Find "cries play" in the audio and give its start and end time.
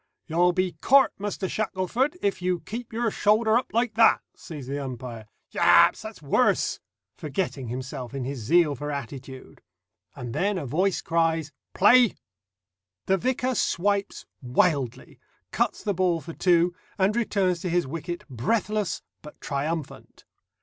11.03-12.15